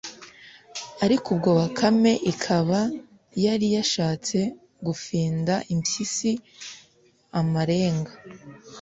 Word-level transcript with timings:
ariko 1.05 1.27
ubwo 1.35 1.49
bakame 1.59 2.13
ikaba 2.31 2.79
yari 3.45 3.67
yashatse 3.75 4.39
gufinda 4.87 5.53
impyisi 5.73 6.31
amarenga 7.39 8.11